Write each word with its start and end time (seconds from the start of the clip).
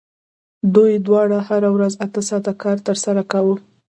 دوی 0.75 0.93
دواړو 1.07 1.37
هره 1.47 1.69
ورځ 1.75 1.93
اته 2.05 2.21
ساعته 2.29 2.53
کار 2.63 2.77
ترسره 2.87 3.21
کاوه 3.31 3.55